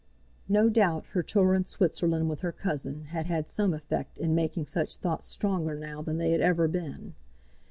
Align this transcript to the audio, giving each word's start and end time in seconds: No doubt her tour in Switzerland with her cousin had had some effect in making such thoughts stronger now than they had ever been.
No 0.49 0.67
doubt 0.67 1.05
her 1.11 1.21
tour 1.21 1.53
in 1.53 1.67
Switzerland 1.67 2.27
with 2.27 2.39
her 2.39 2.51
cousin 2.51 3.03
had 3.09 3.27
had 3.27 3.47
some 3.47 3.71
effect 3.71 4.17
in 4.17 4.33
making 4.33 4.65
such 4.65 4.95
thoughts 4.95 5.27
stronger 5.27 5.75
now 5.75 6.01
than 6.01 6.17
they 6.17 6.31
had 6.31 6.41
ever 6.41 6.67
been. 6.67 7.13